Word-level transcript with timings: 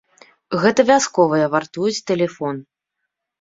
Гэта 0.61 0.85
вясковыя 0.91 1.51
вартуюць 1.57 2.03
тэлефон. 2.09 2.55